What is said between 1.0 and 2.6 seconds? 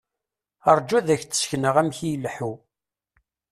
ak-d-sekneɣ amek i ileḥḥu.